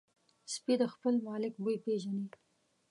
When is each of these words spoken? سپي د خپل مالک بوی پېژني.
سپي 0.53 0.73
د 0.81 0.83
خپل 0.93 1.13
مالک 1.27 1.53
بوی 1.63 1.77
پېژني. 1.85 2.25